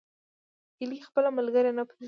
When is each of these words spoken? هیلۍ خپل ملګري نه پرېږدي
هیلۍ 0.79 0.99
خپل 1.07 1.23
ملګري 1.37 1.71
نه 1.77 1.83
پرېږدي 1.87 1.99